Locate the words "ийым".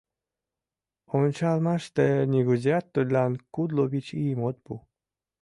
4.23-4.41